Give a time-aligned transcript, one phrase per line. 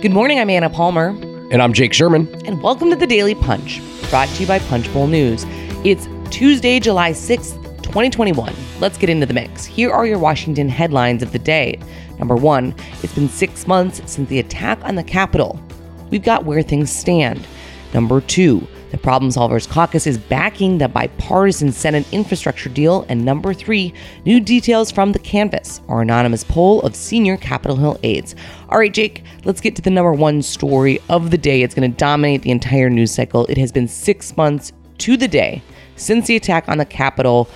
[0.00, 1.08] Good morning, I'm Anna Palmer.
[1.50, 2.32] And I'm Jake Sherman.
[2.46, 5.44] And welcome to the Daily Punch, brought to you by Punchbowl News.
[5.84, 8.54] It's Tuesday, July 6th, 2021.
[8.78, 9.64] Let's get into the mix.
[9.64, 11.80] Here are your Washington headlines of the day.
[12.20, 15.60] Number one, it's been six months since the attack on the Capitol.
[16.10, 17.44] We've got where things stand.
[17.92, 23.04] Number two, the Problem Solvers Caucus is backing the bipartisan Senate infrastructure deal.
[23.08, 23.92] And number three,
[24.24, 28.34] new details from the Canvass, our anonymous poll of senior Capitol Hill aides.
[28.70, 31.62] All right, Jake, let's get to the number one story of the day.
[31.62, 33.46] It's going to dominate the entire news cycle.
[33.46, 35.62] It has been six months to the day
[35.96, 37.48] since the attack on the Capitol.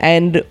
[0.00, 0.44] And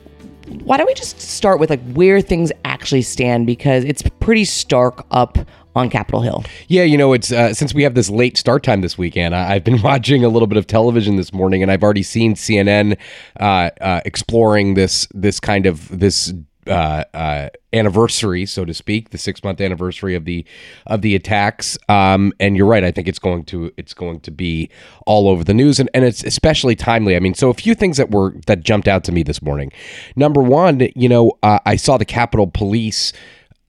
[0.63, 5.05] why don't we just start with like where things actually stand because it's pretty stark
[5.11, 5.37] up
[5.75, 6.43] on Capitol Hill.
[6.67, 9.35] Yeah, you know, it's uh, since we have this late start time this weekend.
[9.35, 12.35] I, have been watching a little bit of television this morning, and I've already seen
[12.35, 12.97] CNN
[13.39, 16.33] uh, uh, exploring this this kind of this
[16.67, 20.45] uh, uh, anniversary, so to speak, the six month anniversary of the
[20.87, 21.77] of the attacks.
[21.89, 22.83] Um, and you're right.
[22.83, 24.69] I think it's going to it's going to be
[25.05, 27.15] all over the news, and, and it's especially timely.
[27.15, 29.71] I mean, so a few things that were that jumped out to me this morning.
[30.15, 33.11] Number one, you know, uh, I saw the Capitol Police.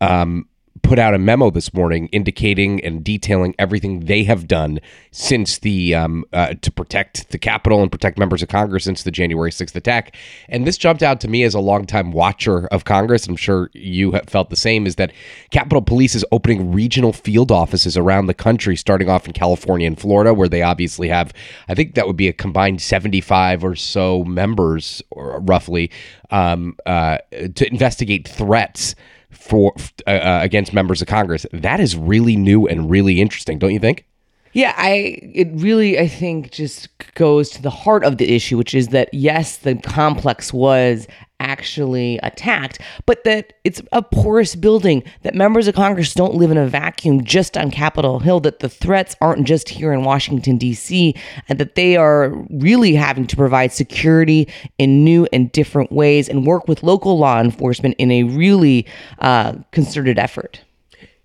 [0.00, 0.48] Um,
[0.84, 4.78] put out a memo this morning indicating and detailing everything they have done
[5.10, 9.10] since the um, uh, to protect the Capitol and protect members of Congress since the
[9.10, 10.14] January 6th attack.
[10.48, 13.26] And this jumped out to me as a longtime watcher of Congress.
[13.26, 14.86] I'm sure you have felt the same.
[14.86, 15.12] Is that
[15.50, 19.98] Capitol Police is opening regional field offices around the country, starting off in California and
[19.98, 21.32] Florida, where they obviously have,
[21.66, 25.90] I think that would be a combined 75 or so members, or roughly,
[26.30, 27.18] um, uh,
[27.54, 28.94] to investigate threats
[29.34, 29.74] for
[30.06, 31.46] uh, uh, against members of Congress.
[31.52, 34.06] That is really new and really interesting, don't you think?
[34.54, 38.72] Yeah, I it really I think just goes to the heart of the issue, which
[38.72, 41.08] is that yes, the complex was
[41.40, 46.56] actually attacked, but that it's a porous building, that members of Congress don't live in
[46.56, 51.14] a vacuum just on Capitol Hill, that the threats aren't just here in Washington, D.C.,
[51.48, 56.46] and that they are really having to provide security in new and different ways and
[56.46, 58.86] work with local law enforcement in a really
[59.18, 60.60] uh, concerted effort.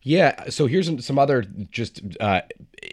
[0.09, 0.49] Yeah.
[0.49, 2.41] So here's some, other just uh,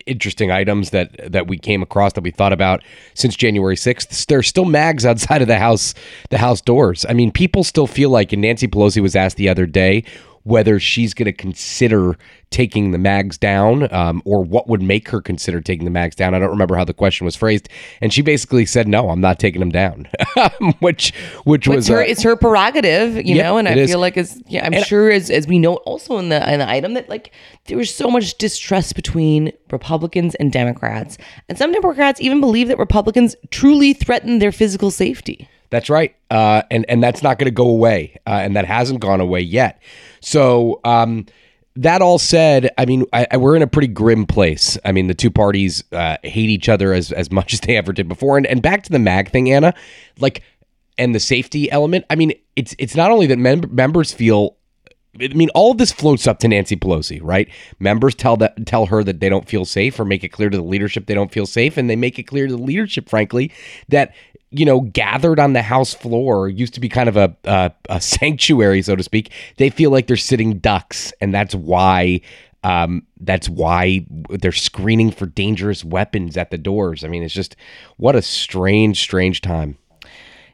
[0.06, 2.82] interesting items that that we came across that we thought about
[3.14, 4.26] since January 6th.
[4.26, 5.94] There's still mags outside of the house
[6.28, 7.06] the house doors.
[7.08, 10.04] I mean, people still feel like and Nancy Pelosi was asked the other day
[10.46, 12.16] whether she's going to consider
[12.50, 16.34] taking the mags down um, or what would make her consider taking the mags down.
[16.34, 17.68] I don't remember how the question was phrased,
[18.00, 20.08] and she basically said, "No, I'm not taking them down,"
[20.78, 21.12] which
[21.42, 23.58] which was it's her, uh, it's her prerogative, you yeah, know.
[23.58, 23.90] And I is.
[23.90, 26.60] feel like as yeah, I'm and sure as as we know also in the in
[26.60, 27.32] the item that like
[27.64, 31.18] there was so much distrust between Republicans and Democrats,
[31.48, 35.48] and some Democrats even believe that Republicans truly threaten their physical safety.
[35.70, 39.00] That's right, uh, and and that's not going to go away, uh, and that hasn't
[39.00, 39.82] gone away yet.
[40.20, 40.80] So.
[40.84, 41.26] Um,
[41.78, 44.78] that all said, I mean, I, I, we're in a pretty grim place.
[44.86, 47.92] I mean, the two parties uh, hate each other as as much as they ever
[47.92, 48.38] did before.
[48.38, 49.74] And and back to the mag thing, Anna,
[50.18, 50.42] like,
[50.96, 52.06] and the safety element.
[52.08, 54.56] I mean, it's it's not only that mem- members feel
[55.20, 57.48] I mean, all of this floats up to Nancy Pelosi, right?
[57.78, 60.56] Members tell that tell her that they don't feel safe, or make it clear to
[60.56, 63.52] the leadership they don't feel safe, and they make it clear to the leadership, frankly,
[63.88, 64.14] that
[64.50, 68.00] you know gathered on the House floor used to be kind of a, a, a
[68.00, 69.30] sanctuary, so to speak.
[69.56, 72.20] They feel like they're sitting ducks, and that's why
[72.64, 77.04] um, that's why they're screening for dangerous weapons at the doors.
[77.04, 77.54] I mean, it's just
[77.96, 79.78] what a strange, strange time.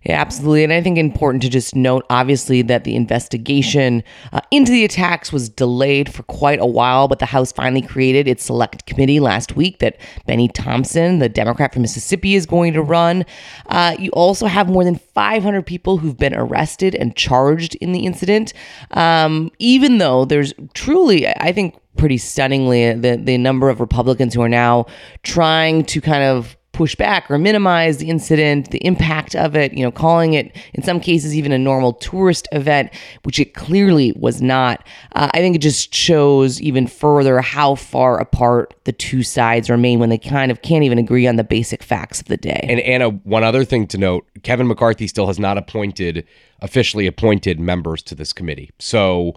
[0.04, 0.64] Yeah, absolutely.
[0.64, 4.02] And I think important to just note, obviously, that the investigation
[4.32, 8.26] uh, into the attacks was delayed for quite a while, but the House finally created
[8.26, 12.82] its select committee last week that Bennie Thompson, the Democrat from Mississippi, is going to
[12.82, 13.24] run.
[13.66, 18.04] Uh, you also have more than 500 people who've been arrested and charged in the
[18.04, 18.52] incident,
[18.92, 24.42] um, even though there's truly, I think, pretty stunningly the, the number of Republicans who
[24.42, 24.86] are now
[25.22, 29.84] trying to kind of push back or minimize the incident, the impact of it, you
[29.84, 32.90] know, calling it in some cases even a normal tourist event,
[33.24, 34.86] which it clearly was not.
[35.14, 39.98] Uh, I think it just shows even further how far apart the two sides remain
[39.98, 42.66] when they kind of can't even agree on the basic facts of the day.
[42.68, 46.26] And Anna, one other thing to note Kevin McCarthy still has not appointed,
[46.60, 48.70] officially appointed members to this committee.
[48.78, 49.34] So,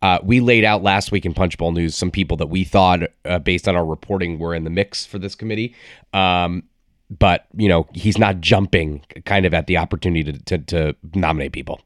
[0.00, 3.40] uh, we laid out last week in Punchbowl News some people that we thought, uh,
[3.40, 5.74] based on our reporting, were in the mix for this committee.
[6.12, 6.62] Um,
[7.10, 11.52] but you know he's not jumping kind of at the opportunity to, to, to nominate
[11.52, 11.80] people.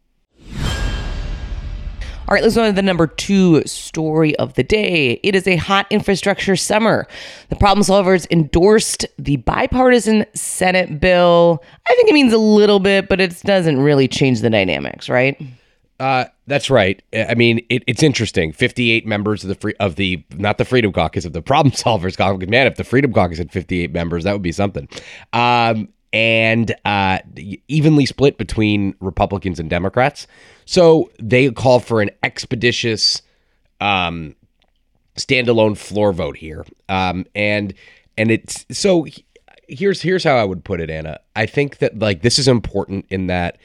[2.29, 5.21] All right, let's go to the number two story of the day.
[5.23, 7.07] It is a hot infrastructure summer.
[7.51, 11.63] The problem solvers endorsed the bipartisan Senate bill.
[11.87, 15.39] I think it means a little bit, but it doesn't really change the dynamics, right?
[16.03, 17.01] Uh, That's right.
[17.15, 18.53] I mean, it, it's interesting.
[18.53, 22.17] Fifty-eight members of the free of the not the Freedom Caucus of the Problem Solvers
[22.17, 22.49] Caucus.
[22.49, 24.89] Man, if the Freedom Caucus had fifty-eight members, that would be something.
[25.33, 27.21] Um, and uh,
[27.69, 30.27] evenly split between Republicans and Democrats.
[30.65, 33.23] So they call for an expeditious
[33.81, 34.35] um,
[35.17, 36.67] standalone floor vote here.
[36.89, 37.75] Um, and
[38.19, 39.07] and it's so
[39.69, 41.21] here's here's how I would put it, Anna.
[41.37, 43.59] I think that like this is important in that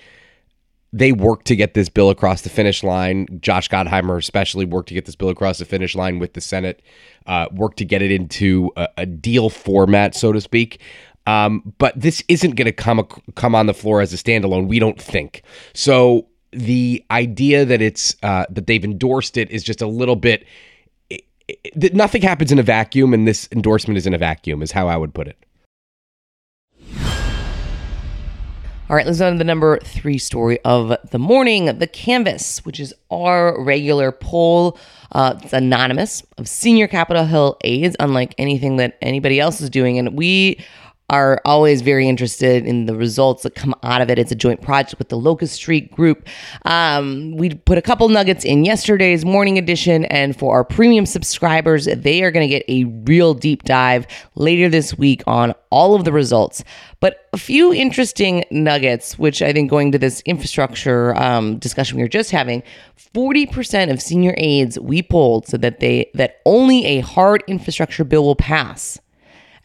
[0.93, 3.27] they worked to get this bill across the finish line.
[3.41, 6.81] Josh Gottheimer especially worked to get this bill across the finish line with the Senate,
[7.25, 10.81] uh, worked to get it into a, a deal format, so to speak.
[11.25, 13.05] Um, but this isn't going to come
[13.35, 14.67] come on the floor as a standalone.
[14.67, 15.43] We don't think
[15.73, 16.27] so.
[16.51, 20.45] The idea that it's uh, that they've endorsed it is just a little bit.
[21.09, 24.61] It, it, nothing happens in a vacuum, and this endorsement is in a vacuum.
[24.61, 25.37] Is how I would put it.
[28.89, 32.79] All right, let's go to the number three story of the morning the Canvass, which
[32.79, 34.79] is our regular poll.
[35.11, 39.99] Uh, it's anonymous of senior Capitol Hill aides, unlike anything that anybody else is doing.
[39.99, 40.63] And we
[41.09, 44.19] are always very interested in the results that come out of it.
[44.19, 46.27] It's a joint project with the Locust Street Group.
[46.65, 51.85] Um, we put a couple nuggets in yesterday's morning edition, and for our premium subscribers,
[51.85, 54.05] they are going to get a real deep dive
[54.35, 56.63] later this week on all of the results.
[56.99, 62.03] But a few interesting nuggets, which I think going to this infrastructure um, discussion we
[62.03, 62.63] were just having,
[63.13, 68.23] 40% of senior aides we polled said that they that only a hard infrastructure bill
[68.23, 68.99] will pass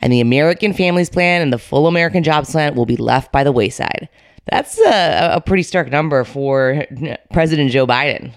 [0.03, 3.45] and the American Families Plan and the full American Jobs Plan will be left by
[3.45, 4.09] the wayside.
[4.51, 6.85] That's a, a pretty stark number for
[7.33, 8.33] President Joe Biden.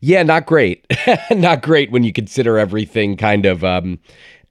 [0.00, 0.86] Yeah, not great.
[1.30, 3.98] not great when you consider everything kind of, um,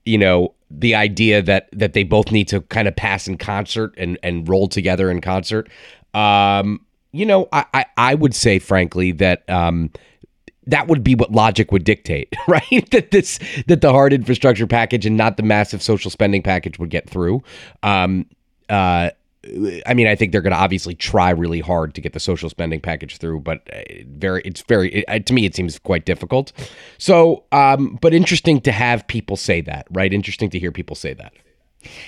[0.04, 3.94] you know, the idea that that they both need to kind of pass in concert
[3.98, 5.68] and and roll together in concert.
[6.14, 6.80] Um,
[7.12, 9.90] you know, I, I, I would say frankly that um,
[10.66, 12.90] that would be what logic would dictate, right?
[12.90, 16.90] that this that the hard infrastructure package and not the massive social spending package would
[16.90, 17.42] get through.
[17.82, 18.26] Um,
[18.68, 19.10] uh,
[19.86, 22.48] I mean, I think they're going to obviously try really hard to get the social
[22.48, 26.52] spending package through, but uh, very, it's very, it, to me, it seems quite difficult.
[26.98, 30.12] So, um, but interesting to have people say that, right?
[30.12, 31.32] Interesting to hear people say that.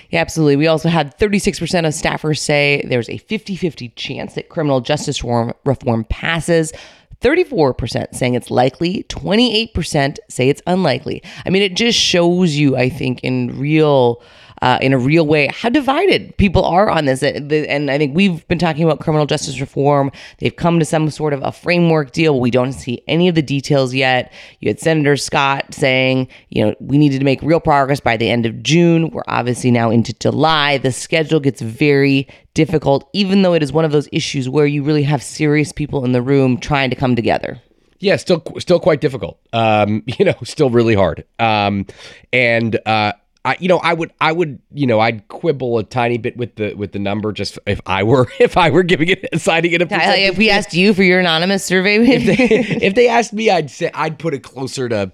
[0.09, 0.55] Yeah, absolutely.
[0.55, 5.21] We also had 36% of staffers say there's a 50 50 chance that criminal justice
[5.21, 6.71] reform, reform passes.
[7.21, 11.23] 34% saying it's likely, 28% say it's unlikely.
[11.45, 14.21] I mean, it just shows you, I think, in real
[14.61, 17.23] uh, in a real way how divided people are on this.
[17.23, 20.11] And I think we've been talking about criminal justice reform.
[20.39, 22.39] They've come to some sort of a framework deal.
[22.39, 24.31] We don't see any of the details yet.
[24.59, 28.29] You had Senator Scott saying, you know, we needed to make real progress by the
[28.29, 29.09] end of June.
[29.09, 30.77] We're obviously now into July.
[30.77, 34.83] The schedule gets very difficult, even though it is one of those issues where you
[34.83, 37.61] really have serious people in the room trying to come together.
[37.99, 39.39] Yeah, still still quite difficult.
[39.53, 41.25] Um, you know, still really hard.
[41.39, 41.85] Um,
[42.33, 43.13] and uh,
[43.45, 46.55] I, you know, I would, I would, you know, I'd quibble a tiny bit with
[46.55, 49.83] the with the number just if I were if I were giving it assigning it
[49.83, 50.31] a percentage.
[50.31, 52.55] If we asked you for your anonymous survey, if they,
[52.85, 55.11] if they asked me, I'd say I'd put it closer to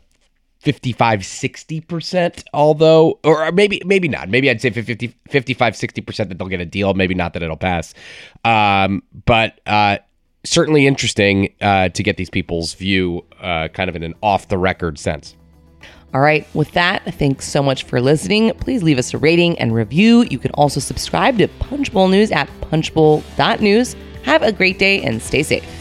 [0.59, 4.29] 55 60% although or maybe maybe not.
[4.29, 7.57] Maybe i'd say 50 55 60% that they'll get a deal maybe not that it'll
[7.57, 7.93] pass.
[8.45, 9.97] Um, but uh,
[10.45, 14.57] certainly interesting uh, to get these people's view uh, kind of in an off the
[14.57, 15.35] record sense
[16.13, 18.53] all right, with that, thanks so much for listening.
[18.55, 20.23] Please leave us a rating and review.
[20.23, 23.95] You can also subscribe to Punchbowl News at punchbowl.news.
[24.23, 25.80] Have a great day and stay safe.